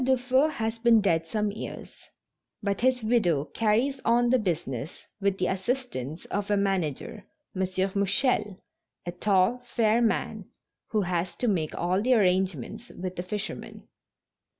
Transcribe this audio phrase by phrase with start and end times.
[0.03, 1.93] Dufeu has been dead some years,
[2.63, 7.23] but his widow carries on the business with the assistance of a manager,
[7.55, 7.61] M.
[7.93, 8.57] Mouchel,
[9.05, 10.45] a tall, fair man
[10.87, 13.87] who has to make all the arrangements with the fishermen.